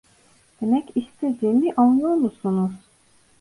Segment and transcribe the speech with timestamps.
[0.61, 2.71] Demek istediğimi anlıyor musunuz?